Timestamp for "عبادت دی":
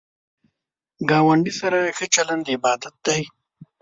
2.55-3.21